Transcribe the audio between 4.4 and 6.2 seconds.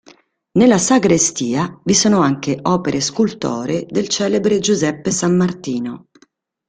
Giuseppe Sammartino.